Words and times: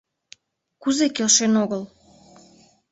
—Кузе 0.81 1.07
келшен 1.15 1.53
огыл? 1.63 1.83